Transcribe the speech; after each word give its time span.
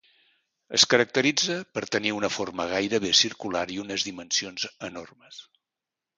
Es 0.77 0.85
caracteritza 0.93 1.57
per 1.75 1.83
tenir 1.97 2.13
una 2.21 2.31
forma 2.39 2.65
gairebé 2.73 3.13
circular 3.21 3.63
i 3.75 3.79
unes 3.85 4.09
dimensions 4.09 4.67
enormes. 4.91 5.41